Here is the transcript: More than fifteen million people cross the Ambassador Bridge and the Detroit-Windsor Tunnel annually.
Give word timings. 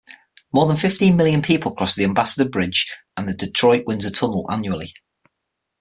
More 0.51 0.65
than 0.65 0.77
fifteen 0.77 1.15
million 1.15 1.43
people 1.43 1.73
cross 1.75 1.93
the 1.93 2.05
Ambassador 2.05 2.49
Bridge 2.49 2.87
and 3.15 3.29
the 3.29 3.35
Detroit-Windsor 3.35 4.09
Tunnel 4.09 4.47
annually. 4.49 4.95